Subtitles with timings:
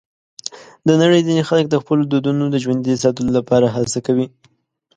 [0.87, 4.27] د نړۍ ځینې خلک د خپلو دودونو د ژوندي ساتلو لپاره هڅه کوي.